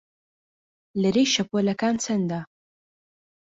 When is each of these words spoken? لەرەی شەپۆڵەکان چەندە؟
لەرەی 1.01 1.27
شەپۆڵەکان 1.33 1.95
چەندە؟ 2.03 2.39